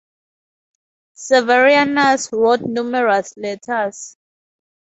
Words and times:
Severianus 1.15 2.31
wrote 2.31 2.61
numerous 2.61 3.37
letters. 3.37 4.17